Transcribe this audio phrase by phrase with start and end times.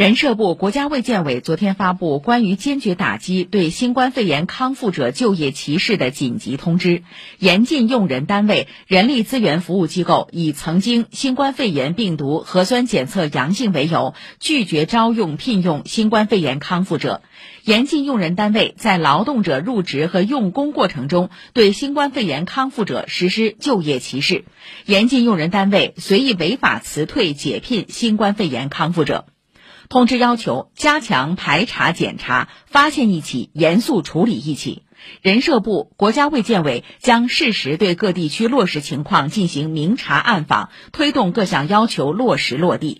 [0.00, 7.02] 人社部、国家卫健委昨天发布关于坚决打击对新冠肺炎康复者就业歧视的紧急通知，
[7.38, 17.20] 严禁用人单位、人力资源服务机构以曾经新冠肺炎病毒核酸检测阳性为由，拒绝招用聘用新冠肺炎康复者；
[17.64, 24.44] 严禁用人单位在劳动者入职和用工过程中对新冠肺炎康复者实施就业歧视；
[24.86, 29.26] 严禁用人单位随意违法辞退、解聘新冠肺炎康复者。
[29.90, 34.84] 通知要求加强排查检查，发现一起严肃处理一起。
[35.20, 42.98] 人社部、国家卫健委将适时对各地区落实情况进行明察暗访，推动各项要求落实落地。